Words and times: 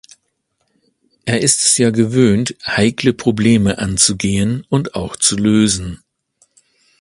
Er 1.25 1.41
ist 1.41 1.63
es 1.63 1.77
ja 1.77 1.91
gewöhnt, 1.91 2.55
heikle 2.65 3.13
Probleme 3.13 3.77
anzugehen 3.77 4.65
und 4.67 4.95
auch 4.95 5.15
zu 5.15 5.35
lösen. 5.37 6.01